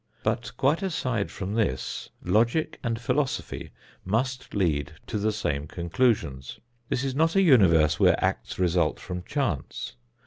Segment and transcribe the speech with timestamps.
[0.23, 3.69] But, quite aside from this, logic and philosophy
[4.03, 6.57] must lead to the same conclusions.
[6.89, 9.95] This is not a universe where acts result from chance.